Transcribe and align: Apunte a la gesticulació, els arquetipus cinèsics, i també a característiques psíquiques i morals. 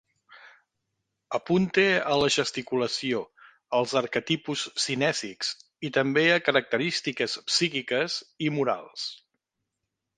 Apunte 1.39 1.83
a 2.13 2.17
la 2.21 2.29
gesticulació, 2.37 3.21
els 3.81 3.95
arquetipus 4.03 4.65
cinèsics, 4.87 5.53
i 5.91 5.95
també 6.01 6.27
a 6.33 6.43
característiques 6.51 7.41
psíquiques 7.53 8.21
i 8.49 8.55
morals. 8.59 9.11